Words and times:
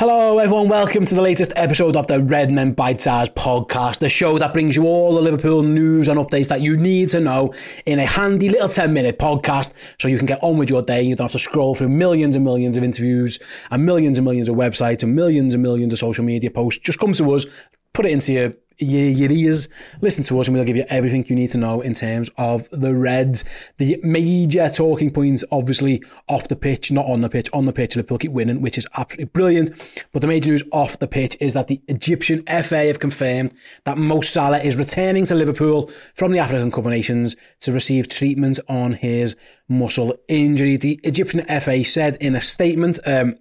Hello, 0.00 0.38
everyone. 0.38 0.66
Welcome 0.66 1.04
to 1.04 1.14
the 1.14 1.20
latest 1.20 1.52
episode 1.56 1.94
of 1.94 2.06
the 2.06 2.22
Redmen 2.22 2.74
Bitesize 2.74 3.28
podcast, 3.34 3.98
the 3.98 4.08
show 4.08 4.38
that 4.38 4.54
brings 4.54 4.74
you 4.74 4.86
all 4.86 5.14
the 5.14 5.20
Liverpool 5.20 5.62
news 5.62 6.08
and 6.08 6.18
updates 6.18 6.48
that 6.48 6.62
you 6.62 6.78
need 6.78 7.10
to 7.10 7.20
know 7.20 7.52
in 7.84 7.98
a 7.98 8.06
handy 8.06 8.48
little 8.48 8.70
10 8.70 8.94
minute 8.94 9.18
podcast 9.18 9.74
so 9.98 10.08
you 10.08 10.16
can 10.16 10.24
get 10.24 10.42
on 10.42 10.56
with 10.56 10.70
your 10.70 10.80
day. 10.80 11.02
You 11.02 11.16
don't 11.16 11.26
have 11.26 11.32
to 11.32 11.38
scroll 11.38 11.74
through 11.74 11.90
millions 11.90 12.34
and 12.34 12.42
millions 12.42 12.78
of 12.78 12.82
interviews 12.82 13.38
and 13.70 13.84
millions 13.84 14.16
and 14.16 14.24
millions 14.24 14.48
of 14.48 14.54
websites 14.54 15.02
and 15.02 15.14
millions 15.14 15.52
and 15.52 15.62
millions 15.62 15.92
of 15.92 15.98
social 15.98 16.24
media 16.24 16.50
posts. 16.50 16.82
Just 16.82 16.98
come 16.98 17.12
to 17.12 17.34
us, 17.34 17.44
put 17.92 18.06
it 18.06 18.12
into 18.12 18.32
your 18.32 18.54
your, 18.80 19.08
your 19.08 19.30
ears, 19.30 19.68
listen 20.00 20.24
to 20.24 20.40
us, 20.40 20.48
and 20.48 20.56
we'll 20.56 20.64
give 20.64 20.76
you 20.76 20.84
everything 20.88 21.24
you 21.28 21.36
need 21.36 21.50
to 21.50 21.58
know 21.58 21.80
in 21.80 21.94
terms 21.94 22.30
of 22.36 22.68
the 22.70 22.94
Reds. 22.94 23.44
The 23.78 23.98
major 24.02 24.68
talking 24.68 25.10
points, 25.10 25.44
obviously, 25.50 26.02
off 26.28 26.48
the 26.48 26.56
pitch, 26.56 26.90
not 26.90 27.06
on 27.06 27.20
the 27.20 27.28
pitch. 27.28 27.48
On 27.52 27.66
the 27.66 27.72
pitch, 27.72 27.96
Liverpool 27.96 28.18
keep 28.18 28.32
winning, 28.32 28.60
which 28.60 28.78
is 28.78 28.86
absolutely 28.96 29.26
brilliant. 29.26 29.70
But 30.12 30.20
the 30.20 30.28
major 30.28 30.50
news 30.50 30.62
off 30.72 30.98
the 30.98 31.08
pitch 31.08 31.36
is 31.40 31.54
that 31.54 31.68
the 31.68 31.80
Egyptian 31.88 32.42
FA 32.44 32.86
have 32.86 33.00
confirmed 33.00 33.54
that 33.84 33.98
Mo 33.98 34.20
Salah 34.20 34.58
is 34.58 34.76
returning 34.76 35.24
to 35.26 35.34
Liverpool 35.34 35.90
from 36.14 36.32
the 36.32 36.38
African 36.38 36.70
Cup 36.70 36.84
of 36.84 36.90
Nations 36.90 37.36
to 37.60 37.72
receive 37.72 38.08
treatment 38.08 38.58
on 38.68 38.92
his 38.92 39.36
muscle 39.68 40.14
injury. 40.28 40.76
The 40.76 40.98
Egyptian 41.04 41.44
FA 41.60 41.84
said 41.84 42.16
in 42.20 42.34
a 42.34 42.40
statement, 42.40 42.98
um, 43.06 43.36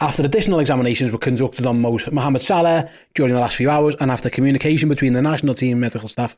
after 0.00 0.24
additional 0.24 0.60
examinations 0.60 1.12
were 1.12 1.18
conducted 1.18 1.66
on 1.66 1.80
Mohamed 1.80 2.42
Salah 2.42 2.88
during 3.14 3.34
the 3.34 3.40
last 3.40 3.56
few 3.56 3.70
hours 3.70 3.94
and 4.00 4.10
after 4.10 4.30
communication 4.30 4.88
between 4.88 5.12
the 5.12 5.22
national 5.22 5.54
team 5.54 5.80
medical 5.80 6.08
staff 6.08 6.36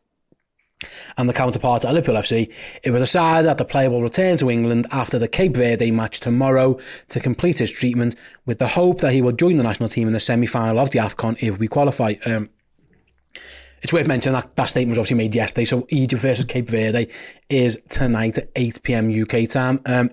and 1.17 1.29
the 1.29 1.33
counterpart 1.33 1.85
at 1.85 1.95
Liverpool 1.95 2.17
FC, 2.17 2.53
it 2.83 2.91
was 2.91 3.03
decided 3.03 3.47
that 3.47 3.59
the 3.59 3.65
player 3.65 3.91
will 3.91 4.03
return 4.03 4.37
to 4.39 4.51
England 4.51 4.87
after 4.91 5.19
the 5.19 5.29
Cape 5.29 5.57
Verde 5.57 5.91
match 5.91 6.21
tomorrow 6.21 6.79
to 7.09 7.21
complete 7.21 7.59
his 7.59 7.71
treatment 7.71 8.17
with 8.47 8.59
the 8.59 8.69
hope 8.69 9.01
that 9.01 9.13
he 9.13 9.23
will 9.23 9.33
join 9.33 9.57
the 9.57 9.63
national 9.63 9.89
team 9.89 10.07
in 10.07 10.13
the 10.13 10.21
semi-final 10.21 10.79
of 10.79 10.91
the 10.91 10.99
AFCON 10.99 11.43
if 11.43 11.59
we 11.59 11.69
qualify. 11.69 12.15
Um, 12.27 12.51
it's 13.83 13.93
worth 13.93 14.07
mentioning 14.07 14.39
that 14.41 14.55
that 14.55 14.67
statement 14.67 14.91
was 14.91 14.99
obviously 14.99 15.17
made 15.17 15.35
yesterday, 15.35 15.65
so 15.65 15.87
Egypt 15.89 16.23
versus 16.23 16.45
Cape 16.45 16.71
Verde 16.71 17.09
is 17.49 17.83
tonight 17.89 18.39
at 18.39 18.55
8pm 18.55 19.45
UK 19.45 19.49
time. 19.49 19.81
Um, 19.87 20.11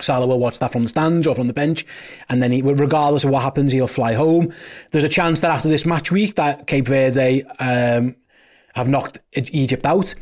Salah 0.00 0.26
will 0.26 0.38
watch 0.38 0.58
that 0.58 0.72
from 0.72 0.84
the 0.84 0.88
stands 0.88 1.26
or 1.26 1.34
from 1.34 1.46
the 1.46 1.52
bench, 1.52 1.84
and 2.28 2.42
then 2.42 2.52
he, 2.52 2.62
regardless 2.62 3.24
of 3.24 3.30
what 3.30 3.42
happens, 3.42 3.72
he'll 3.72 3.86
fly 3.86 4.14
home. 4.14 4.52
There's 4.92 5.04
a 5.04 5.08
chance 5.08 5.40
that 5.40 5.50
after 5.50 5.68
this 5.68 5.86
match 5.86 6.10
week, 6.12 6.36
that 6.36 6.66
Cape 6.66 6.86
Verde 6.86 7.44
um, 7.58 8.16
have 8.74 8.88
knocked 8.88 9.18
Egypt 9.34 9.84
out. 9.84 10.14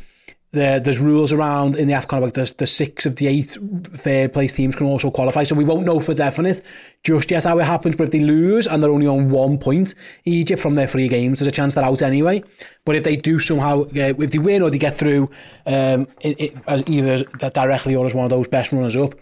there, 0.51 0.79
there's 0.79 0.99
rules 0.99 1.33
around 1.33 1.75
in 1.75 1.87
the 1.87 1.93
AFCON 1.93 2.19
about 2.19 2.33
the, 2.33 2.53
the 2.57 2.67
six 2.67 3.05
of 3.05 3.17
the 3.17 3.27
eight 3.27 3.57
third 3.83 4.31
place 4.31 4.53
teams 4.53 4.75
can 4.75 4.87
also 4.87 5.11
qualify. 5.11 5.43
So 5.43 5.55
we 5.55 5.65
won't 5.65 5.85
know 5.85 5.99
for 5.99 6.13
definite 6.13 6.61
just 7.03 7.29
yet 7.29 7.43
how 7.43 7.59
it 7.59 7.65
happens. 7.65 7.97
But 7.97 8.05
if 8.05 8.11
they 8.11 8.21
lose 8.21 8.65
and 8.65 8.81
they're 8.81 8.91
only 8.91 9.07
on 9.07 9.29
one 9.29 9.57
point, 9.57 9.93
Egypt 10.23 10.61
from 10.61 10.75
their 10.75 10.87
three 10.87 11.09
games, 11.09 11.39
there's 11.39 11.47
a 11.47 11.51
chance 11.51 11.75
they're 11.75 11.83
out 11.83 12.01
anyway. 12.01 12.43
But 12.85 12.95
if 12.95 13.03
they 13.03 13.17
do 13.17 13.39
somehow, 13.39 13.81
uh, 13.83 13.89
if 14.19 14.31
they 14.31 14.39
win 14.39 14.61
or 14.61 14.69
they 14.69 14.77
get 14.77 14.97
through 14.97 15.29
um, 15.65 16.07
it, 16.21 16.39
it, 16.39 16.57
as 16.65 16.81
either 16.87 17.11
as, 17.11 17.23
directly 17.51 17.95
or 17.95 18.05
as 18.05 18.13
one 18.13 18.23
of 18.23 18.29
those 18.29 18.47
best 18.47 18.71
runners 18.71 18.95
up, 18.95 19.15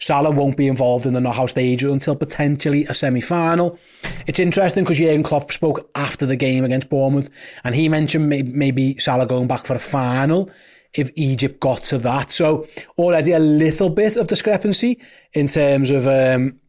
Salah 0.00 0.32
won't 0.32 0.56
be 0.56 0.66
involved 0.66 1.06
in 1.06 1.12
the 1.12 1.20
knockout 1.20 1.50
stage 1.50 1.84
until 1.84 2.16
potentially 2.16 2.84
a 2.86 2.94
semi 2.94 3.20
final. 3.20 3.78
It's 4.26 4.40
interesting 4.40 4.82
because 4.82 4.98
Jurgen 4.98 5.22
Klopp 5.22 5.52
spoke 5.52 5.88
after 5.94 6.26
the 6.26 6.36
game 6.36 6.64
against 6.64 6.88
Bournemouth 6.90 7.30
and 7.62 7.74
he 7.76 7.88
mentioned 7.88 8.28
maybe 8.28 8.98
Salah 8.98 9.26
going 9.26 9.46
back 9.46 9.64
for 9.64 9.74
a 9.74 9.80
final. 9.80 10.50
If 10.94 11.10
Egypt 11.16 11.60
got 11.60 11.82
to 11.84 11.98
that. 11.98 12.30
So 12.30 12.66
already 12.98 13.32
a 13.32 13.38
little 13.38 13.88
bit 13.88 14.16
of 14.16 14.26
discrepancy 14.26 15.00
in 15.32 15.46
terms 15.46 15.90
of 15.90 16.06
um, 16.06 16.60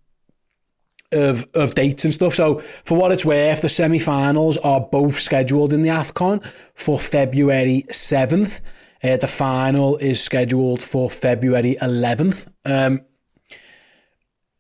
of 1.12 1.48
of 1.54 1.76
dates 1.76 2.06
and 2.06 2.14
stuff. 2.14 2.34
So 2.34 2.60
for 2.86 2.98
what 2.98 3.12
it's 3.12 3.26
worth, 3.26 3.62
the 3.62 3.70
semi-finals 3.70 4.58
are 4.58 4.82
both 4.82 5.20
scheduled 5.20 5.74
in 5.74 5.82
the 5.82 5.90
Afcon 5.90 6.44
for 6.74 7.00
February 7.00 7.86
seventh. 7.92 8.62
Uh, 9.04 9.18
the 9.18 9.28
final 9.28 9.98
is 9.98 10.24
scheduled 10.24 10.82
for 10.82 11.10
February 11.10 11.76
eleventh. 11.82 12.48
Um, 12.64 13.02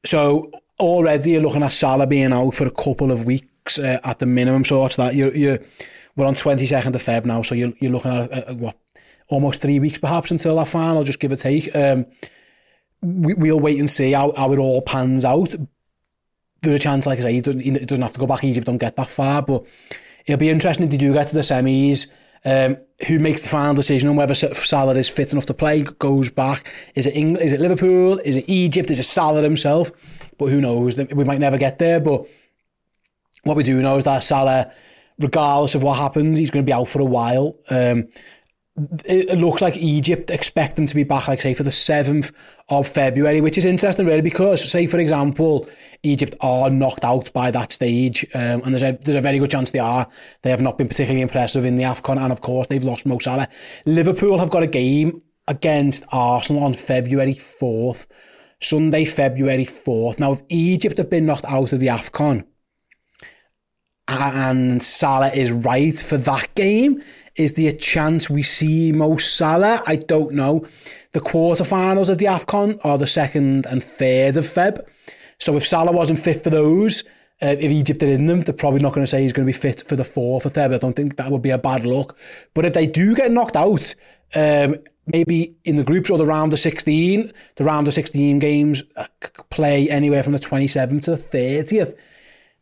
so 0.05 0.51
already 0.79 1.31
you're 1.31 1.41
looking 1.41 1.63
at 1.63 1.71
Salah 1.71 2.07
being 2.07 2.33
out 2.33 2.53
for 2.53 2.67
a 2.67 2.71
couple 2.71 3.11
of 3.11 3.23
weeks 3.23 3.79
uh, 3.79 3.99
at 4.03 4.19
the 4.19 4.25
minimum. 4.25 4.65
So 4.65 4.81
what's 4.81 4.97
that? 4.97 5.15
You 5.15 5.31
you 5.31 5.65
we're 6.15 6.25
on 6.25 6.35
twenty 6.35 6.67
second 6.67 6.95
of 6.95 7.01
Feb 7.01 7.25
now, 7.25 7.41
so 7.41 7.55
you're 7.55 7.73
you're 7.79 7.91
looking 7.91 8.11
at 8.11 8.49
uh, 8.49 8.53
what 8.53 8.77
almost 9.27 9.61
three 9.61 9.79
weeks 9.79 9.97
perhaps 9.97 10.31
until 10.31 10.55
that 10.57 10.67
final, 10.67 11.03
just 11.03 11.19
give 11.19 11.31
or 11.31 11.35
take. 11.35 11.75
Um, 11.75 12.05
we, 13.01 13.33
we'll 13.33 13.59
wait 13.59 13.79
and 13.79 13.89
see 13.89 14.11
how, 14.11 14.33
how 14.35 14.51
it 14.53 14.59
all 14.59 14.81
pans 14.81 15.25
out. 15.25 15.53
There's 16.61 16.75
a 16.75 16.79
chance, 16.79 17.05
like 17.05 17.19
I 17.19 17.23
say, 17.23 17.33
he 17.33 17.41
doesn't, 17.41 17.61
he 17.61 17.71
doesn't 17.71 18.01
have 18.01 18.13
to 18.13 18.19
go 18.19 18.27
back. 18.27 18.43
Egypt 18.43 18.65
don't 18.65 18.77
get 18.77 18.95
that 18.95 19.07
far, 19.07 19.41
but 19.41 19.65
it'll 20.25 20.39
be 20.39 20.49
interesting 20.49 20.85
if 20.85 20.91
they 20.91 20.97
do 20.97 21.13
get 21.13 21.27
to 21.27 21.33
the 21.33 21.41
semis. 21.41 22.07
Um, 22.45 22.77
who 23.07 23.19
makes 23.19 23.41
the 23.43 23.49
final 23.49 23.73
decision 23.73 24.09
on 24.09 24.17
whether 24.17 24.33
Salah 24.33 24.95
is 24.95 25.09
fit 25.09 25.31
enough 25.31 25.45
to 25.45 25.53
play? 25.53 25.83
Goes 25.83 26.29
back. 26.29 26.69
Is 26.93 27.05
it 27.05 27.15
England? 27.15 27.45
Is 27.45 27.53
it 27.53 27.61
Liverpool? 27.61 28.19
Is 28.19 28.35
it 28.35 28.45
Egypt? 28.49 28.91
Is 28.91 28.99
it 28.99 29.03
Salah 29.03 29.41
himself? 29.41 29.91
But 30.37 30.47
who 30.47 30.59
knows? 30.59 30.97
We 30.97 31.23
might 31.23 31.39
never 31.39 31.57
get 31.57 31.79
there. 31.79 32.01
But 32.01 32.27
what 33.43 33.55
we 33.55 33.63
do 33.63 33.81
know 33.81 33.97
is 33.97 34.03
that 34.03 34.23
Salah, 34.23 34.71
regardless 35.19 35.75
of 35.75 35.83
what 35.83 35.97
happens, 35.97 36.37
he's 36.37 36.49
going 36.49 36.65
to 36.65 36.69
be 36.69 36.73
out 36.73 36.89
for 36.89 37.01
a 37.01 37.05
while. 37.05 37.57
Um, 37.69 38.09
it 38.75 39.37
looks 39.37 39.61
like 39.61 39.77
Egypt 39.77 40.31
expect 40.31 40.77
them 40.77 40.87
to 40.87 40.95
be 40.95 41.03
back, 41.03 41.27
like 41.27 41.41
say, 41.41 41.53
for 41.53 41.61
the 41.61 41.69
7th 41.69 42.31
of 42.69 42.87
February, 42.87 43.39
which 43.39 43.57
is 43.57 43.65
interesting, 43.65 44.07
really, 44.07 44.21
because, 44.21 44.67
say, 44.67 44.87
for 44.87 44.97
example, 44.97 45.67
Egypt 46.01 46.35
are 46.41 46.71
knocked 46.71 47.05
out 47.05 47.31
by 47.33 47.51
that 47.51 47.71
stage, 47.71 48.25
um, 48.33 48.63
and 48.63 48.73
there's 48.73 48.81
a, 48.81 48.97
there's 49.03 49.15
a 49.15 49.21
very 49.21 49.37
good 49.37 49.51
chance 49.51 49.69
they 49.69 49.79
are. 49.79 50.07
They 50.41 50.49
have 50.49 50.61
not 50.61 50.79
been 50.79 50.87
particularly 50.87 51.21
impressive 51.21 51.65
in 51.65 51.75
the 51.75 51.83
AFCON, 51.83 52.17
and 52.17 52.31
of 52.31 52.41
course, 52.41 52.65
they've 52.67 52.83
lost 52.83 53.05
Mo 53.05 53.19
Salah. 53.19 53.47
Liverpool 53.85 54.39
have 54.39 54.49
got 54.49 54.63
a 54.63 54.67
game 54.67 55.21
against 55.47 56.03
Arsenal 56.11 56.63
on 56.63 56.73
February 56.73 57.35
4th, 57.35 58.07
Sunday, 58.59 59.05
February 59.05 59.65
4th. 59.65 60.17
Now, 60.17 60.33
if 60.33 60.41
Egypt 60.49 60.97
have 60.97 61.11
been 61.11 61.27
knocked 61.27 61.45
out 61.45 61.73
of 61.73 61.79
the 61.79 61.87
AFCON, 61.87 62.43
and 64.07 64.83
Salah 64.83 65.29
is 65.29 65.51
right 65.51 65.97
for 65.97 66.17
that 66.17 66.53
game, 66.55 67.01
is 67.35 67.53
there 67.53 67.69
a 67.69 67.75
chance 67.75 68.29
we 68.29 68.43
see 68.43 68.91
Mo 68.91 69.17
Salah? 69.17 69.81
I 69.87 69.95
don't 69.95 70.33
know. 70.33 70.65
The 71.13 71.21
quarterfinals 71.21 72.09
of 72.09 72.17
the 72.17 72.25
AFCON 72.25 72.79
are 72.83 72.97
the 72.97 73.05
2nd 73.05 73.65
and 73.65 73.81
3rd 73.81 74.37
of 74.37 74.45
Feb. 74.45 74.85
So 75.39 75.55
if 75.55 75.67
Salah 75.67 75.91
wasn't 75.91 76.19
fit 76.19 76.43
for 76.43 76.49
those, 76.49 77.03
Uh, 77.41 77.57
if 77.59 77.71
Egypt 77.71 78.01
are 78.03 78.07
in 78.07 78.27
them, 78.27 78.41
they're 78.41 78.53
probably 78.53 78.79
not 78.79 78.93
going 78.93 79.03
to 79.03 79.09
say 79.09 79.21
he's 79.21 79.33
going 79.33 79.45
to 79.45 79.51
be 79.51 79.57
fit 79.57 79.83
for 79.85 79.97
the 79.97 80.03
fourth 80.05 80.45
or 80.45 80.49
third. 80.49 80.71
I 80.71 80.77
don't 80.77 80.95
think 80.95 81.17
that 81.17 81.29
would 81.29 81.41
be 81.41 81.49
a 81.49 81.57
bad 81.57 81.85
look. 81.85 82.17
But 82.53 82.63
if 82.63 82.73
they 82.73 82.87
do 82.87 83.13
get 83.13 83.31
knocked 83.31 83.57
out, 83.57 83.93
um, 84.33 84.75
maybe 85.07 85.53
in 85.65 85.75
the 85.75 85.83
groups 85.83 86.09
or 86.09 86.17
the 86.17 86.25
round 86.25 86.53
of 86.53 86.59
16, 86.59 87.31
the 87.57 87.63
round 87.65 87.87
of 87.87 87.93
16 87.93 88.39
games 88.39 88.83
uh, 88.95 89.07
play 89.49 89.89
anywhere 89.89 90.23
from 90.23 90.31
the 90.31 90.39
27th 90.39 91.01
to 91.01 91.11
the 91.11 91.17
30th. 91.17 91.95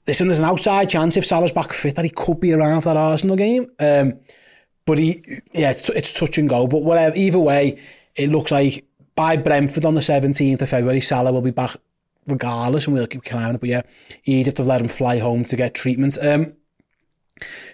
Listen, 0.08 0.28
there's 0.28 0.40
an 0.40 0.46
outside 0.46 0.90
chance 0.90 1.16
if 1.16 1.26
Salah's 1.26 1.52
back 1.52 1.74
fit 1.74 1.94
that 1.96 2.06
he 2.06 2.10
could 2.10 2.40
be 2.40 2.54
around 2.54 2.82
for 2.82 2.90
that 2.90 2.98
Arsenal 2.98 3.36
game. 3.36 3.70
Um, 3.80 4.20
but 4.86 4.98
he, 4.98 5.24
yeah, 5.54 5.72
it's, 5.72 5.90
it's 5.90 6.18
touch 6.18 6.38
and 6.38 6.50
go. 6.50 6.68
But 6.68 6.84
whatever, 6.84 7.16
either 7.16 7.40
way, 7.40 7.80
it 8.16 8.30
looks 8.30 8.52
like 8.52 8.86
by 9.16 9.38
Brentford 9.38 9.86
on 9.86 9.96
the 9.96 10.02
17th 10.02 10.62
of 10.62 10.70
February, 10.70 11.02
Salah 11.02 11.32
will 11.32 11.42
be 11.42 11.52
back 11.52 11.76
regardless, 12.28 12.86
and 12.86 12.96
we'll 12.96 13.08
keep 13.08 13.24
climbing. 13.24 13.58
But 13.58 13.70
yeah, 13.70 13.82
Egypt 14.26 14.58
have 14.58 14.68
let 14.68 14.82
him 14.82 14.88
fly 14.88 15.20
home 15.20 15.46
to 15.46 15.56
get 15.56 15.76
treatment. 15.76 16.18
Um, 16.22 16.54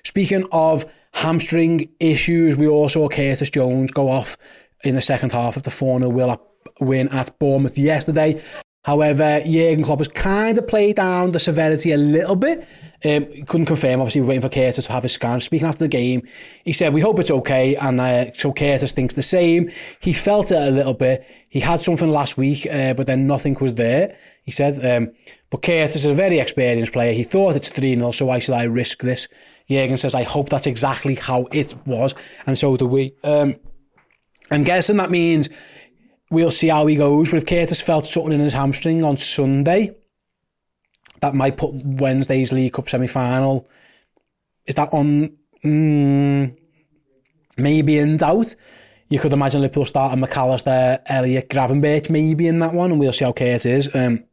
speaking 0.03 0.45
of 0.51 0.85
hamstring 1.13 1.89
issues, 1.99 2.55
we 2.55 2.67
also 2.67 3.01
saw 3.01 3.09
Curtis 3.09 3.49
Jones 3.49 3.91
go 3.91 4.09
off 4.09 4.37
in 4.83 4.95
the 4.95 5.01
second 5.01 5.31
half 5.31 5.57
of 5.57 5.63
the 5.63 5.71
4 5.71 5.99
0 5.99 6.41
win 6.79 7.09
at 7.09 7.37
Bournemouth 7.39 7.77
yesterday. 7.77 8.41
However, 8.87 9.41
Jurgen 9.45 9.83
Klopp 9.83 9.99
has 9.99 10.07
kind 10.07 10.57
of 10.57 10.65
played 10.65 10.95
down 10.95 11.33
the 11.33 11.41
severity 11.41 11.91
a 11.91 11.97
little 11.97 12.37
bit. 12.37 12.65
Um, 13.03 13.25
couldn't 13.45 13.65
confirm, 13.65 13.99
obviously, 13.99 14.21
we're 14.21 14.27
waiting 14.27 14.43
for 14.43 14.47
Curtis 14.49 14.85
to 14.85 14.91
have 14.93 15.03
his 15.03 15.11
scan. 15.11 15.41
Speaking 15.41 15.67
after 15.67 15.83
the 15.83 15.89
game, 15.89 16.25
he 16.63 16.71
said, 16.71 16.93
We 16.93 17.01
hope 17.01 17.19
it's 17.19 17.29
okay. 17.29 17.75
And 17.75 17.99
uh, 17.99 18.31
so 18.31 18.53
Curtis 18.53 18.93
thinks 18.93 19.13
the 19.13 19.21
same. 19.21 19.69
He 19.99 20.13
felt 20.13 20.53
it 20.53 20.69
a 20.69 20.71
little 20.71 20.93
bit. 20.93 21.27
He 21.49 21.59
had 21.59 21.81
something 21.81 22.09
last 22.09 22.37
week, 22.37 22.65
uh, 22.65 22.93
but 22.93 23.07
then 23.07 23.27
nothing 23.27 23.57
was 23.59 23.73
there, 23.73 24.17
he 24.43 24.51
said. 24.51 24.79
Um, 24.85 25.11
but 25.49 25.63
Curtis 25.63 25.97
is 25.97 26.05
a 26.05 26.13
very 26.13 26.39
experienced 26.39 26.93
player. 26.93 27.11
He 27.11 27.23
thought 27.23 27.57
it's 27.57 27.67
3 27.67 27.93
0, 27.95 28.11
so 28.11 28.27
why 28.27 28.39
should 28.39 28.55
I 28.55 28.63
risk 28.63 29.01
this? 29.01 29.27
Jurgen 29.69 29.97
says, 29.97 30.15
I 30.15 30.23
hope 30.23 30.47
that's 30.47 30.65
exactly 30.65 31.15
how 31.15 31.49
it 31.51 31.75
was. 31.85 32.15
And 32.45 32.57
so 32.57 32.77
do 32.77 32.87
we. 32.87 33.15
Um, 33.21 33.57
I'm 34.49 34.63
guessing 34.63 34.95
that 34.95 35.11
means 35.11 35.49
we'll 36.29 36.51
see 36.51 36.67
how 36.67 36.85
he 36.85 36.95
goes. 36.95 37.29
But 37.29 37.37
if 37.37 37.45
Curtis 37.45 37.81
felt 37.81 38.05
something 38.05 38.33
in 38.33 38.39
his 38.39 38.53
hamstring 38.53 39.03
on 39.03 39.17
Sunday, 39.17 39.95
that 41.21 41.35
might 41.35 41.57
put 41.57 41.73
Wednesday's 41.73 42.53
League 42.53 42.73
Cup 42.73 42.89
semi 42.89 43.07
final. 43.07 43.67
Is 44.65 44.75
that 44.75 44.93
on? 44.93 45.37
Mm, 45.63 46.55
maybe 47.57 47.97
in 47.97 48.17
doubt. 48.17 48.55
You 49.09 49.19
could 49.19 49.33
imagine 49.33 49.61
Liverpool 49.61 49.85
starting 49.85 50.21
McAllister, 50.21 51.01
Elliott, 51.05 51.49
Gravenberch 51.49 52.09
maybe 52.09 52.47
in 52.47 52.59
that 52.59 52.73
one, 52.73 52.91
and 52.91 52.99
we'll 52.99 53.13
see 53.13 53.25
how 53.25 53.31
Curtis 53.31 53.65
is. 53.65 53.95
Um, 53.95 54.25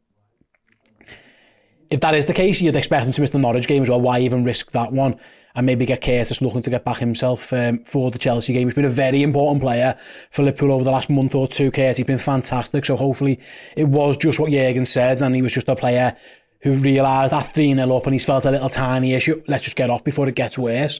if 1.89 2.01
that 2.01 2.15
is 2.15 2.25
the 2.25 2.33
case, 2.33 2.59
you'd 2.61 2.75
expect 2.75 3.05
him 3.05 3.11
to 3.13 3.21
miss 3.21 3.29
the 3.29 3.39
Norwich 3.39 3.67
game 3.67 3.83
as 3.83 3.89
well. 3.89 4.01
Why 4.01 4.19
even 4.19 4.43
risk 4.43 4.71
that 4.71 4.91
one? 4.91 5.19
And 5.55 5.65
maybe 5.65 5.85
get 5.85 6.01
Curtis 6.01 6.41
looking 6.41 6.61
to 6.61 6.69
get 6.69 6.83
back 6.83 6.97
himself 6.97 7.51
um, 7.53 7.79
for 7.79 8.11
the 8.11 8.19
Chelsea 8.19 8.53
game. 8.53 8.67
He's 8.67 8.75
been 8.75 8.85
a 8.85 8.89
very 8.89 9.23
important 9.23 9.61
player 9.61 9.97
for 10.31 10.43
Liverpool 10.43 10.73
over 10.73 10.83
the 10.83 10.91
last 10.91 11.09
month 11.09 11.33
or 11.33 11.47
two, 11.47 11.71
Curtis. 11.71 11.97
He's 11.97 12.05
been 12.05 12.17
fantastic. 12.17 12.85
So 12.85 12.95
hopefully 12.95 13.39
it 13.77 13.87
was 13.87 14.17
just 14.17 14.39
what 14.39 14.51
Jurgen 14.51 14.85
said 14.85 15.21
and 15.21 15.33
he 15.33 15.41
was 15.41 15.53
just 15.53 15.69
a 15.69 15.75
player 15.75 16.15
who 16.61 16.75
realised 16.75 17.31
that 17.31 17.45
3-0 17.45 17.95
up 17.95 18.05
and 18.05 18.13
he's 18.13 18.25
felt 18.25 18.45
a 18.45 18.51
little 18.51 18.69
tiny 18.69 19.13
issue. 19.13 19.41
Let's 19.47 19.63
just 19.63 19.75
get 19.75 19.89
off 19.89 20.03
before 20.03 20.27
it 20.27 20.35
gets 20.35 20.57
worse. 20.57 20.99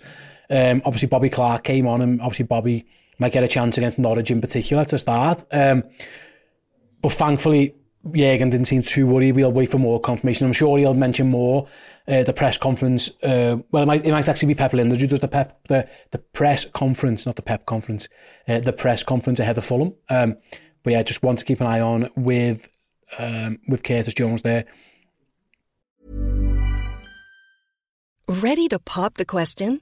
Um, 0.50 0.82
obviously 0.86 1.08
Bobby 1.08 1.30
Clark 1.30 1.64
came 1.64 1.88
on 1.88 2.02
and 2.02 2.22
obviously 2.22 2.46
Bobby 2.46 2.86
might 3.20 3.34
get 3.34 3.44
a 3.44 3.48
chance 3.48 3.78
against 3.78 4.00
Norwich 4.00 4.32
in 4.32 4.42
particular 4.42 4.86
to 4.86 4.98
start. 4.98 5.44
Um, 5.52 5.84
but 7.02 7.12
thankfully 7.12 7.76
Jurgen 8.12 8.50
didn't 8.50 8.68
seem 8.68 8.84
too 8.84 9.08
worried. 9.08 9.36
We'll 9.36 9.52
wait 9.52 9.72
for 9.72 9.80
more 9.80 10.00
confirmation. 10.00 10.46
I'm 10.46 10.54
sure 10.54 10.78
he'll 10.78 10.94
mention 10.94 11.28
more 11.28 11.68
uh, 12.08 12.24
the 12.24 12.34
press 12.34 12.58
conference. 12.58 13.10
Uh, 13.24 13.58
well, 13.72 13.84
it 13.84 13.86
might, 13.88 14.06
it 14.06 14.12
might 14.12 14.30
actually 14.30 14.50
be 14.50 14.56
Pep 14.56 14.72
Lijnders 14.72 15.00
who 15.00 15.08
does 15.08 15.20
the 15.20 15.28
pep 15.28 15.60
the, 15.68 15.88
the 16.12 16.20
press 16.20 16.66
conference, 16.66 17.26
not 17.26 17.36
the 17.36 17.42
Pep 17.42 17.66
conference, 17.66 18.08
uh, 18.48 18.60
the 18.60 18.74
press 18.74 19.04
conference 19.04 19.40
ahead 19.40 19.58
of 19.58 19.66
Fulham. 19.66 19.94
Um, 20.10 20.38
but 20.84 20.94
yeah, 20.94 21.04
just 21.04 21.24
want 21.24 21.40
to 21.40 21.46
keep 21.46 21.62
an 21.62 21.68
eye 21.68 21.82
on 21.82 22.10
with 22.16 22.70
um, 23.18 23.60
with 23.68 23.84
Curtis 23.84 24.14
Jones 24.14 24.44
there. 24.44 24.66
Ready 28.28 28.68
to 28.70 28.80
pop 28.80 29.16
the 29.16 29.26
question? 29.26 29.82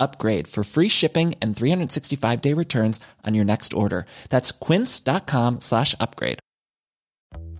upgrade 0.00 0.48
for 0.48 0.64
free 0.64 0.88
shipping 0.88 1.34
and 1.42 1.56
365 1.56 2.40
day 2.40 2.52
returns 2.52 3.00
on 3.24 3.34
your 3.34 3.44
next 3.44 3.74
order. 3.74 4.06
That's 4.30 4.50
quince.com 4.52 5.60
slash 5.60 5.94
upgrade. 6.00 6.38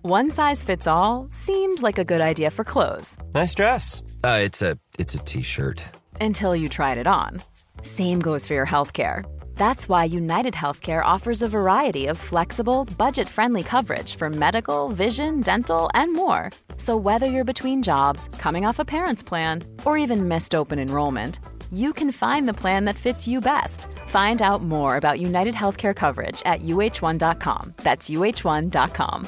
One 0.01 0.29
size 0.29 0.61
fits 0.61 0.85
all 0.85 1.27
seemed 1.31 1.81
like 1.81 1.97
a 1.97 2.03
good 2.05 2.21
idea 2.21 2.51
for 2.51 2.63
clothes. 2.63 3.17
Nice 3.33 3.55
dress. 3.55 4.03
Uh, 4.23 4.39
it's 4.43 4.61
a 4.61 4.77
it's 4.99 5.15
a 5.15 5.19
t-shirt. 5.19 5.83
Until 6.21 6.55
you 6.55 6.69
tried 6.69 6.99
it 6.99 7.07
on. 7.07 7.41
Same 7.81 8.19
goes 8.19 8.45
for 8.45 8.53
your 8.53 8.65
health 8.65 8.93
care. 8.93 9.25
That's 9.55 9.87
why 9.89 10.03
United 10.03 10.53
Healthcare 10.53 11.03
offers 11.03 11.41
a 11.41 11.47
variety 11.49 12.07
of 12.07 12.17
flexible, 12.17 12.85
budget 12.97 13.27
friendly 13.27 13.63
coverage 13.63 14.15
for 14.15 14.29
medical, 14.29 14.89
vision, 14.89 15.41
dental, 15.41 15.89
and 15.93 16.13
more. 16.13 16.51
So, 16.77 16.95
whether 16.97 17.25
you're 17.25 17.43
between 17.53 17.81
jobs, 17.81 18.29
coming 18.37 18.65
off 18.65 18.79
a 18.79 18.85
parent's 18.85 19.23
plan, 19.23 19.63
or 19.85 19.97
even 19.97 20.27
missed 20.27 20.53
open 20.53 20.77
enrollment, 20.77 21.39
you 21.75 21.91
can 21.91 22.11
find 22.11 22.47
the 22.47 22.53
plan 22.53 22.85
that 22.85 22.95
fits 22.95 23.27
you 23.27 23.41
best. 23.41 23.87
Find 24.07 24.41
out 24.41 24.61
more 24.61 24.95
about 24.97 25.19
United 25.19 25.55
Healthcare 25.55 25.95
coverage 25.95 26.41
at 26.45 26.61
uh1.com. 26.61 27.73
That's 27.77 28.09
uh1.com. 28.09 29.27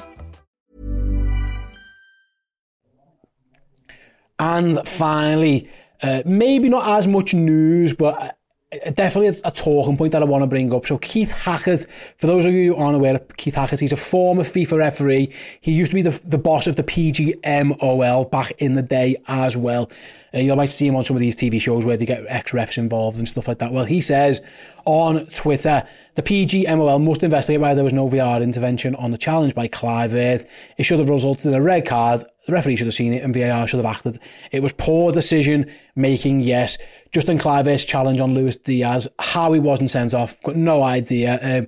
And 4.40 4.88
finally, 4.88 5.68
uh, 6.02 6.22
maybe 6.24 6.68
not 6.68 6.86
as 6.98 7.08
much 7.08 7.34
news, 7.34 7.92
but 7.92 8.37
definitely 8.70 9.28
a, 9.44 9.50
talking 9.50 9.96
point 9.96 10.12
that 10.12 10.22
I 10.22 10.26
want 10.26 10.42
to 10.42 10.46
bring 10.46 10.72
up. 10.74 10.86
So 10.86 10.98
Keith 10.98 11.30
Hackett, 11.30 11.86
for 12.18 12.26
those 12.26 12.44
of 12.44 12.52
you 12.52 12.74
who 12.74 12.80
aren't 12.80 12.96
aware 12.96 13.18
Keith 13.38 13.54
Hackett, 13.54 13.80
he's 13.80 13.92
a 13.92 13.96
former 13.96 14.42
FIFA 14.42 14.78
referee. 14.78 15.32
He 15.60 15.72
used 15.72 15.90
to 15.92 15.94
be 15.94 16.02
the, 16.02 16.20
the 16.24 16.36
boss 16.36 16.66
of 16.66 16.76
the 16.76 16.82
PGMOL 16.82 18.30
back 18.30 18.52
in 18.58 18.74
the 18.74 18.82
day 18.82 19.16
as 19.26 19.56
well. 19.56 19.90
Uh, 20.34 20.38
you 20.38 20.54
might 20.54 20.66
see 20.66 20.86
him 20.86 20.96
on 20.96 21.04
some 21.04 21.16
of 21.16 21.20
these 21.20 21.34
TV 21.34 21.58
shows 21.58 21.86
where 21.86 21.96
they 21.96 22.04
get 22.04 22.24
ex-refs 22.28 22.76
involved 22.76 23.16
and 23.16 23.26
stuff 23.26 23.48
like 23.48 23.58
that. 23.58 23.72
Well, 23.72 23.86
he 23.86 24.02
says 24.02 24.42
on 24.84 25.24
Twitter, 25.26 25.86
the 26.16 26.22
PGMOL 26.22 27.02
must 27.02 27.22
investigate 27.22 27.60
why 27.60 27.72
there 27.72 27.84
was 27.84 27.94
no 27.94 28.06
VAR 28.06 28.42
intervention 28.42 28.94
on 28.96 29.12
the 29.12 29.18
challenge 29.18 29.54
by 29.54 29.68
Kluivert. 29.68 30.44
It 30.76 30.82
should 30.82 30.98
have 30.98 31.08
resulted 31.08 31.46
in 31.46 31.54
a 31.54 31.62
red 31.62 31.86
card. 31.86 32.22
The 32.48 32.54
referee 32.54 32.76
should 32.76 32.86
have 32.86 32.94
seen 32.94 33.12
it 33.12 33.22
and 33.22 33.34
VAR 33.34 33.66
should 33.66 33.76
have 33.76 33.84
acted. 33.84 34.16
It 34.52 34.62
was 34.62 34.72
poor 34.72 35.12
decision 35.12 35.70
making, 35.96 36.40
yes. 36.40 36.78
Justin 37.12 37.38
Kluivert's 37.38 37.84
challenge 37.84 38.22
on 38.22 38.32
Luis 38.32 38.56
Diaz, 38.56 39.06
how 39.18 39.52
he 39.52 39.60
wasn't 39.60 39.90
sent 39.90 40.14
off, 40.14 40.42
got 40.42 40.56
no 40.56 40.82
idea. 40.82 41.38
Um, 41.42 41.66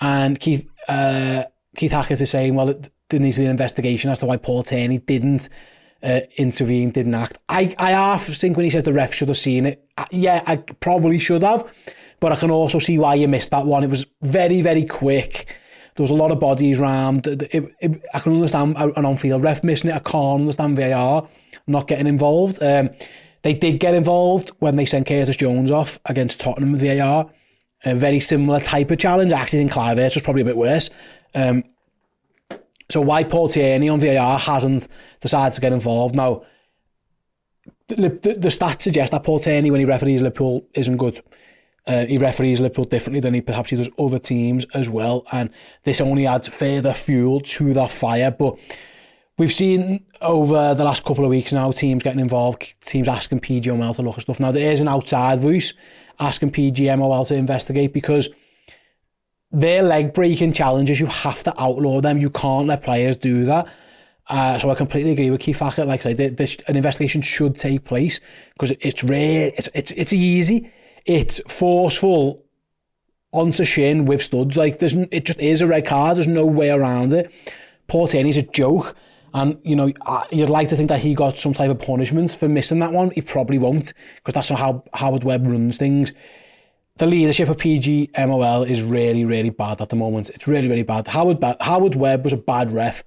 and 0.00 0.40
Keith, 0.40 0.66
uh, 0.88 1.44
Keith 1.76 1.92
Hackett 1.92 2.22
is 2.22 2.30
saying, 2.30 2.54
well, 2.54 2.70
it, 2.70 2.90
there 3.10 3.20
needs 3.20 3.36
to 3.36 3.42
be 3.42 3.44
an 3.44 3.50
investigation 3.50 4.10
as 4.10 4.20
to 4.20 4.24
why 4.24 4.38
Paul 4.38 4.62
Tierney 4.62 5.00
didn't 5.00 5.50
uh, 6.02 6.20
intervene, 6.38 6.92
didn't 6.92 7.14
act. 7.14 7.36
I, 7.50 7.74
I 7.78 7.90
half 7.90 8.24
think 8.24 8.56
when 8.56 8.64
he 8.64 8.70
says 8.70 8.84
the 8.84 8.94
ref 8.94 9.12
should 9.12 9.28
have 9.28 9.36
seen 9.36 9.66
it, 9.66 9.86
I, 9.98 10.06
yeah, 10.12 10.42
I 10.46 10.56
probably 10.56 11.18
should 11.18 11.42
have, 11.42 11.70
but 12.20 12.32
I 12.32 12.36
can 12.36 12.50
also 12.50 12.78
see 12.78 12.96
why 12.96 13.16
you 13.16 13.28
missed 13.28 13.50
that 13.50 13.66
one. 13.66 13.84
It 13.84 13.90
was 13.90 14.06
very, 14.22 14.62
very 14.62 14.86
quick. 14.86 15.54
There 15.96 16.04
was 16.04 16.10
a 16.10 16.14
lot 16.14 16.30
of 16.30 16.38
bodies 16.38 16.78
round. 16.78 17.26
It, 17.26 17.54
it, 17.80 18.02
I 18.12 18.18
can 18.18 18.34
understand 18.34 18.76
an 18.76 19.04
on-field 19.04 19.42
ref 19.42 19.64
missing 19.64 19.90
it. 19.90 19.94
I 19.94 19.98
can't 20.00 20.40
understand 20.40 20.76
VAR 20.76 21.28
not 21.66 21.88
getting 21.88 22.06
involved. 22.06 22.62
Um, 22.62 22.90
they 23.42 23.54
did 23.54 23.80
get 23.80 23.94
involved 23.94 24.50
when 24.58 24.76
they 24.76 24.86
sent 24.86 25.06
Curtis 25.06 25.36
Jones 25.36 25.70
off 25.70 25.98
against 26.06 26.40
Tottenham 26.40 26.76
VAR. 26.76 27.30
a 27.84 27.94
very 27.94 28.20
similar 28.20 28.60
type 28.60 28.90
of 28.90 28.98
challenge. 28.98 29.32
I 29.32 29.40
actually 29.40 29.60
think 29.60 29.72
Kluivert 29.72 30.14
was 30.14 30.22
probably 30.22 30.42
a 30.42 30.46
bit 30.46 30.56
worse. 30.56 30.90
Um, 31.34 31.64
so 32.88 33.00
why 33.00 33.24
Paul 33.24 33.48
Tierney 33.48 33.88
on 33.88 34.00
VAR 34.00 34.38
hasn't 34.38 34.88
decided 35.20 35.54
to 35.54 35.60
get 35.60 35.72
involved 35.72 36.14
now? 36.14 36.42
The, 37.88 37.96
the, 37.96 38.34
the 38.34 38.48
stats 38.48 38.82
suggest 38.82 39.12
that 39.12 39.24
Paul 39.24 39.38
Tierney, 39.38 39.70
when 39.70 39.80
he 39.80 39.86
referees 39.86 40.22
Liverpool, 40.22 40.66
isn't 40.74 40.96
good. 40.96 41.20
Uh, 41.86 42.04
he 42.06 42.18
referees 42.18 42.60
Liverpool 42.60 42.84
differently 42.84 43.20
than 43.20 43.34
he 43.34 43.40
perhaps 43.40 43.70
he 43.70 43.76
does 43.76 43.88
other 43.98 44.18
teams 44.18 44.66
as 44.74 44.88
well, 44.90 45.24
and 45.32 45.50
this 45.84 46.00
only 46.00 46.26
adds 46.26 46.48
further 46.48 46.92
fuel 46.92 47.40
to 47.40 47.72
that 47.74 47.90
fire. 47.90 48.30
But 48.30 48.58
we've 49.38 49.52
seen 49.52 50.04
over 50.20 50.74
the 50.74 50.84
last 50.84 51.04
couple 51.04 51.24
of 51.24 51.30
weeks 51.30 51.52
now 51.52 51.70
teams 51.70 52.02
getting 52.02 52.20
involved, 52.20 52.74
teams 52.84 53.06
asking 53.06 53.40
PGMOL 53.40 53.94
to 53.96 54.02
look 54.02 54.16
at 54.16 54.22
stuff. 54.22 54.40
Now 54.40 54.50
there 54.50 54.72
is 54.72 54.80
an 54.80 54.88
outside 54.88 55.38
voice 55.38 55.74
asking 56.18 56.50
PGMOL 56.50 57.28
to 57.28 57.34
investigate 57.34 57.92
because 57.92 58.28
they're 59.52 59.82
leg 59.82 60.12
breaking 60.12 60.54
challenges. 60.54 60.98
You 60.98 61.06
have 61.06 61.44
to 61.44 61.54
outlaw 61.60 62.00
them. 62.00 62.18
You 62.18 62.30
can't 62.30 62.66
let 62.66 62.82
players 62.82 63.16
do 63.16 63.44
that. 63.44 63.68
Uh, 64.28 64.58
so 64.58 64.70
I 64.70 64.74
completely 64.74 65.12
agree 65.12 65.30
with 65.30 65.40
Keith 65.40 65.60
Hackett. 65.60 65.86
Like 65.86 66.04
I 66.04 66.14
said, 66.14 66.36
this, 66.36 66.56
an 66.66 66.76
investigation 66.76 67.22
should 67.22 67.56
take 67.56 67.84
place 67.84 68.20
because 68.54 68.72
it's 68.80 69.04
rare. 69.04 69.52
It's, 69.56 69.68
it's 69.72 69.92
it's 69.92 70.12
easy. 70.12 70.72
It's 71.06 71.40
forceful 71.48 72.44
onto 73.32 73.64
shin 73.64 74.04
with 74.04 74.22
studs. 74.22 74.56
Like 74.56 74.78
there's 74.78 74.94
it 74.94 75.24
just 75.24 75.40
is 75.40 75.60
a 75.60 75.66
red 75.66 75.86
card. 75.86 76.16
There's 76.16 76.26
no 76.26 76.44
way 76.44 76.70
around 76.70 77.12
it. 77.12 77.32
Tierney's 77.88 78.36
a 78.36 78.42
joke. 78.42 78.96
And, 79.34 79.58
you 79.64 79.76
know, 79.76 79.92
you'd 80.32 80.48
like 80.48 80.68
to 80.68 80.76
think 80.76 80.88
that 80.88 81.00
he 81.00 81.14
got 81.14 81.36
some 81.36 81.52
type 81.52 81.70
of 81.70 81.78
punishment 81.78 82.32
for 82.32 82.48
missing 82.48 82.78
that 82.78 82.92
one. 82.92 83.10
He 83.10 83.20
probably 83.20 83.58
won't, 83.58 83.92
because 84.14 84.32
that's 84.32 84.48
not 84.48 84.58
how 84.58 84.84
Howard 84.94 85.24
Webb 85.24 85.46
runs 85.46 85.76
things. 85.76 86.14
The 86.96 87.06
leadership 87.06 87.50
of 87.50 87.58
PGMOL 87.58 88.66
is 88.66 88.82
really, 88.82 89.26
really 89.26 89.50
bad 89.50 89.82
at 89.82 89.90
the 89.90 89.96
moment. 89.96 90.30
It's 90.30 90.48
really, 90.48 90.68
really 90.68 90.84
bad. 90.84 91.06
Howard, 91.08 91.44
Howard 91.60 91.96
Webb 91.96 92.24
was 92.24 92.32
a 92.32 92.38
bad 92.38 92.72
ref, 92.72 93.04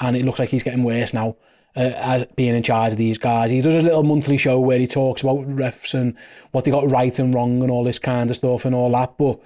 and 0.00 0.16
it 0.16 0.24
looks 0.24 0.40
like 0.40 0.48
he's 0.48 0.64
getting 0.64 0.82
worse 0.82 1.14
now. 1.14 1.36
Uh, 1.78 1.92
as 1.94 2.24
being 2.34 2.56
in 2.56 2.62
charge 2.64 2.90
of 2.90 2.98
these 2.98 3.18
guys. 3.18 3.52
He 3.52 3.60
does 3.60 3.74
his 3.74 3.84
little 3.84 4.02
monthly 4.02 4.36
show 4.36 4.58
where 4.58 4.80
he 4.80 4.88
talks 4.88 5.22
about 5.22 5.46
refs 5.46 5.94
and 5.94 6.16
what 6.50 6.64
they 6.64 6.72
got 6.72 6.90
right 6.90 7.16
and 7.20 7.32
wrong 7.32 7.62
and 7.62 7.70
all 7.70 7.84
this 7.84 8.00
kind 8.00 8.28
of 8.28 8.34
stuff 8.34 8.64
and 8.64 8.74
all 8.74 8.90
that. 8.90 9.16
But 9.16 9.40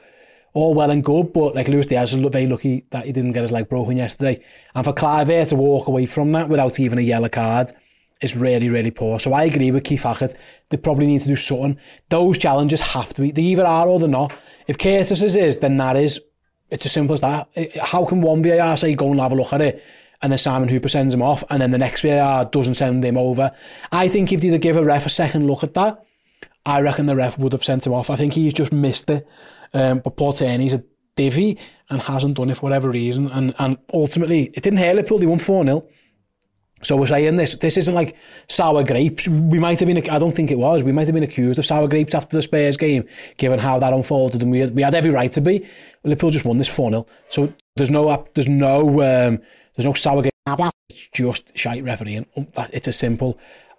all 0.55 0.73
well 0.73 0.91
and 0.91 1.05
good, 1.05 1.35
but 1.35 1.55
like 1.55 1.69
Luis 1.69 1.85
Diaz 1.85 2.15
is 2.15 2.27
very 2.31 2.47
lucky 2.47 2.87
that 2.89 3.05
he 3.05 3.13
didn't 3.13 3.33
get 3.33 3.43
his 3.43 3.53
leg 3.53 3.69
broken 3.69 3.99
yesterday. 3.99 4.43
And 4.75 4.83
for 4.83 4.95
Kluivert 4.95 5.51
to 5.51 5.57
walk 5.57 5.89
away 5.89 6.07
from 6.07 6.33
that 6.33 6.49
without 6.49 6.81
even 6.81 6.97
a 6.97 7.03
yellow 7.03 7.29
card 7.29 7.71
is 8.23 8.35
really, 8.35 8.71
really 8.71 8.91
poor. 8.91 9.21
So 9.21 9.35
I 9.35 9.45
agree 9.45 9.71
with 9.71 9.85
Keith 9.85 10.05
Hackett. 10.05 10.35
They 10.71 10.79
probably 10.79 11.09
need 11.09 11.21
to 11.21 11.29
do 11.29 11.37
something. 11.37 11.79
Those 12.09 12.39
challenges 12.39 12.81
have 12.81 13.13
to 13.13 13.21
be, 13.21 13.33
they 13.33 13.43
either 13.43 13.67
are 13.67 13.87
or 13.87 13.99
they're 13.99 14.09
not. 14.09 14.35
If 14.67 14.79
Curtis's 14.79 15.37
is, 15.37 15.59
then 15.59 15.77
that 15.77 15.97
is. 15.97 16.19
It's 16.71 16.87
as 16.87 16.93
simple 16.93 17.13
as 17.13 17.21
that. 17.21 17.51
How 17.79 18.07
can 18.07 18.23
one 18.23 18.43
VAR 18.43 18.79
say, 18.79 18.95
go 18.95 19.11
and 19.11 19.21
have 19.21 19.33
a 19.33 19.35
look 19.35 19.53
at 19.53 19.61
it, 19.61 19.85
and 20.23 20.33
then 20.33 20.39
Simon 20.39 20.69
Hooper 20.69 20.89
sends 20.89 21.13
him 21.13 21.23
off, 21.23 21.45
and 21.51 21.61
then 21.61 21.71
the 21.71 21.79
next 21.79 22.03
VAR 22.03 22.45
doesn't 22.45 22.75
send 22.75 23.05
him 23.05 23.17
over? 23.17 23.53
I 23.91 24.09
think 24.09 24.33
if 24.33 24.41
they 24.41 24.57
give 24.59 24.77
a 24.77 24.85
ref 24.85 25.07
a 25.07 25.11
second 25.11 25.47
look 25.47 25.63
at 25.63 25.75
that, 25.75 26.05
I 26.65 26.81
reckon 26.81 27.07
the 27.07 27.17
ref 27.17 27.39
would 27.39 27.53
have 27.53 27.65
sent 27.65 27.87
him 27.87 27.93
off. 27.93 28.11
I 28.11 28.17
think 28.17 28.35
he's 28.35 28.55
just 28.55 28.73
missed 28.73 29.11
it. 29.11 29.27
Um, 29.75 29.99
but 29.99 30.17
Paul 30.17 30.33
Tierney's 30.33 30.75
a 30.75 30.85
divvy 31.17 31.59
and 31.91 32.01
hasn't 32.01 32.37
done 32.37 32.51
it 32.51 32.57
for 32.57 32.63
whatever 32.63 32.91
reason. 32.91 33.29
And 33.29 33.55
and 33.59 33.79
ultimately, 33.93 34.51
it 34.55 34.63
didn't 34.63 34.79
hurt 34.79 34.97
Liverpool. 34.97 35.19
They 35.19 35.27
won 35.27 35.39
4 35.39 35.65
0. 35.65 35.89
So 36.83 36.97
we're 36.97 37.07
saying 37.07 37.37
this, 37.37 37.55
this 37.55 37.77
isn't 37.77 37.95
like 37.95 38.17
sour 38.49 38.83
grapes. 38.83 39.29
We 39.29 39.61
might 39.61 39.79
have 39.79 39.87
been, 39.87 39.99
I 40.11 40.19
don't 40.19 40.33
think 40.33 40.51
it 40.51 40.59
was, 40.59 40.83
we 40.83 40.91
might 40.91 41.07
have 41.07 41.15
been 41.15 41.23
accused 41.23 41.61
of 41.61 41.65
sour 41.65 41.87
grapes 41.87 42.13
after 42.13 42.37
the 42.37 42.43
Spurs 42.43 42.77
game, 42.77 43.07
given 43.37 43.61
how 43.61 43.79
that 43.79 43.93
unfolded, 43.93 44.43
and 44.43 44.51
we 44.51 44.59
had, 44.59 44.75
we 44.75 44.83
had 44.83 44.93
every 44.93 45.13
right 45.13 45.31
to 45.31 45.41
be. 45.41 45.65
Liverpool 46.03 46.31
just 46.31 46.45
won 46.45 46.59
this 46.59 46.69
4 46.69 46.91
0. 46.91 47.07
So 47.29 47.53
there's 47.77 47.91
no, 47.91 48.27
there's 48.35 48.49
no, 48.49 49.01
um, 49.01 49.41
there's 49.77 49.87
no 49.87 49.95
sour 49.95 50.23
grapes. 50.23 50.33
It's 50.91 51.09
just 51.09 51.57
shite 51.57 51.85
refereeing. 51.85 52.27
It's 52.73 52.89
as 52.89 52.99
simple 52.99 53.39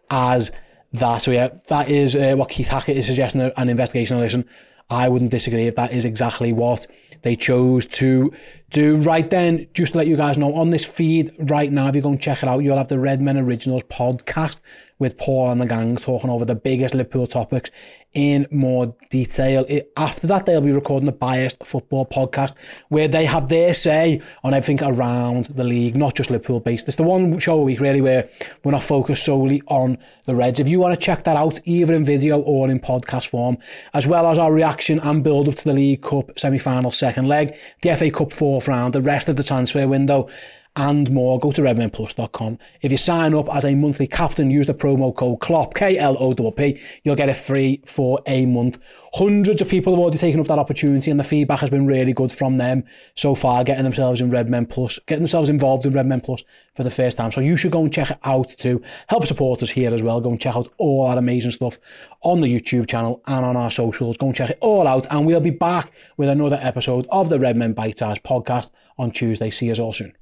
as 0.10 0.52
that. 0.94 1.20
So 1.20 1.32
yeah, 1.32 1.50
that 1.68 1.90
is 1.90 2.16
uh, 2.16 2.36
what 2.36 2.50
Keith 2.50 2.68
Hackett 2.68 2.98
is 2.98 3.08
suggesting 3.08 3.42
an 3.42 3.70
investigation. 3.70 4.20
Listen, 4.20 4.46
I 4.90 5.10
wouldn't 5.10 5.32
disagree 5.32 5.68
if 5.68 5.76
that 5.76 5.92
is 5.92 6.06
exactly 6.06 6.54
what 6.54 6.88
they 7.22 7.36
chose 7.36 7.86
to 7.88 8.32
do. 8.74 8.98
Right 8.98 9.30
then, 9.30 9.68
just 9.74 9.94
to 9.94 10.00
let 10.00 10.08
you 10.08 10.18
guys 10.18 10.38
know, 10.38 10.54
on 10.56 10.72
this 10.72 10.84
feed 10.84 11.32
right 11.50 11.72
now, 11.72 11.88
if 11.88 11.96
you 11.96 12.02
go 12.02 12.10
and 12.10 12.20
check 12.20 12.44
it 12.44 12.50
out, 12.50 12.64
you'll 12.64 12.78
have 12.78 12.90
the 12.90 13.00
Red 13.00 13.22
Men 13.22 13.38
Originals 13.38 13.84
podcast 13.84 14.60
with 15.00 15.18
Paul 15.18 15.52
and 15.52 15.60
the 15.60 15.66
gang 15.66 15.96
talking 15.98 16.30
over 16.30 16.46
the 16.46 16.56
biggest 16.56 16.94
Liverpool 16.94 17.28
topics 17.28 17.70
in 18.14 18.48
more 18.52 18.96
detail. 19.10 19.66
After 19.98 20.28
that, 20.28 20.46
they'll 20.46 20.62
be 20.62 20.72
recording 20.72 21.08
the 21.08 21.12
Biased 21.12 21.66
Football 21.66 22.06
podcast 22.06 22.54
where 22.90 23.08
they 23.08 23.26
have 23.26 23.50
their 23.50 23.74
say 23.74 24.22
on 24.44 24.54
everything 24.54 24.88
around 24.88 25.46
the 25.46 25.64
league, 25.64 25.98
not 25.98 26.16
just 26.16 26.30
Liverpool 26.30 26.60
based. 26.60 26.88
It's 26.88 26.96
the 26.96 27.04
one 27.04 27.38
show 27.40 27.60
a 27.60 27.64
week 27.64 27.80
really 27.80 28.02
where 28.02 28.30
we're 28.64 28.72
not 28.72 28.84
focused 28.84 29.26
solely 29.26 29.62
on 29.68 29.98
the 30.26 30.36
Reds. 30.36 30.60
If 30.60 30.70
you 30.70 30.80
want 30.80 30.98
to 30.98 31.06
check 31.06 31.24
that 31.24 31.36
out, 31.36 31.60
either 31.66 31.94
in 31.94 32.06
video 32.06 32.40
or 32.40 32.70
in 32.70 32.80
podcast 32.80 33.28
form, 33.28 33.58
as 33.94 34.08
well 34.08 34.28
as 34.28 34.38
our 34.38 34.54
reaction 34.54 35.00
and 35.00 35.24
build 35.24 35.50
up 35.50 35.56
to 35.56 35.66
the 35.66 35.74
League 35.74 36.04
Cup 36.04 36.40
semi 36.40 36.60
final 36.60 36.92
second 36.92 37.28
leg, 37.28 37.56
the 37.82 37.96
FA 37.96 38.12
Cup 38.12 38.32
fourth 38.32 38.63
round, 38.68 38.94
the 38.94 39.02
rest 39.02 39.30
of 39.30 39.36
the 39.36 39.44
transfer 39.44 39.88
window, 39.88 40.30
and 40.76 41.12
more, 41.12 41.40
go 41.40 41.52
to 41.52 41.62
redmenplus.com. 41.62 42.58
If 42.82 42.92
you 42.92 42.98
sign 42.98 43.34
up 43.36 43.54
as 43.54 43.64
a 43.64 43.76
monthly 43.76 44.08
captain, 44.08 44.50
use 44.50 44.66
the 44.66 44.74
promo 44.74 45.16
code 45.16 45.40
KLOP, 45.40 45.76
K-L-O-P, 45.76 46.82
you'll 47.04 47.16
get 47.16 47.30
it 47.30 47.38
free 47.38 47.82
for 47.86 48.20
a 48.26 48.46
month. 48.48 48.80
Hundreds 49.14 49.62
of 49.62 49.68
people 49.68 49.94
have 49.94 50.00
already 50.00 50.18
taken 50.18 50.40
up 50.40 50.48
that 50.48 50.58
opportunity 50.58 51.12
and 51.12 51.20
the 51.20 51.24
feedback 51.24 51.60
has 51.60 51.70
been 51.70 51.86
really 51.86 52.14
good 52.14 52.32
from 52.32 52.58
them 52.58 52.84
so 53.16 53.36
far, 53.36 53.64
getting 53.64 53.84
themselves 53.84 54.20
in 54.20 54.32
Redmen 54.32 54.66
Plus, 54.66 54.98
getting 55.06 55.22
themselves 55.22 55.50
involved 55.50 55.86
in 55.86 55.94
Redmen 55.94 56.22
Plus 56.22 56.44
for 56.76 56.84
the 56.84 56.90
first 56.90 57.18
time. 57.18 57.32
So 57.32 57.40
you 57.40 57.56
should 57.56 57.72
go 57.72 57.84
and 57.84 57.94
check 57.94 58.10
it 58.10 58.18
out 58.24 58.50
too. 58.50 58.82
Help 59.08 59.28
support 59.28 59.62
us 59.62 59.70
here 59.70 59.94
as 59.94 60.02
well. 60.02 60.22
Go 60.22 60.32
and 60.32 60.42
check 60.42 60.56
out 60.56 60.70
all 60.78 61.08
that 61.08 61.20
amazing 61.20 61.52
stuff 61.52 61.78
on 62.22 62.42
the 62.42 62.48
YouTube 62.48 62.88
channel 62.88 63.22
and 63.28 63.46
on 63.46 63.56
our 63.56 63.70
socials. 63.70 64.18
Go 64.18 64.28
and 64.28 64.36
check 64.36 64.50
it 64.50 64.58
all 64.62 64.88
out 64.88 65.06
and 65.12 65.28
we'll 65.28 65.40
be 65.40 65.52
back 65.52 65.92
with 66.18 66.30
another 66.30 66.60
episode 66.62 67.06
of 67.12 67.30
the 67.30 67.40
Redmen 67.40 67.76
Bitesize 67.76 68.22
podcast 68.24 68.72
on 68.98 69.12
Tuesday. 69.12 69.52
See 69.52 69.68
you 69.68 69.76
all 69.76 69.94
soon. 69.94 70.14